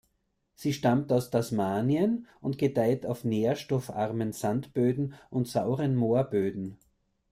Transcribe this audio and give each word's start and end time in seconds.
Sie 0.55 0.73
stammt 0.73 1.11
aus 1.13 1.29
Tasmanien 1.29 2.25
und 2.41 2.57
gedeiht 2.57 3.05
auf 3.05 3.23
nährstoffarmen 3.23 4.31
Sandböden 4.33 5.13
und 5.29 5.47
sauren 5.47 5.95
Moorböden. 5.95 6.79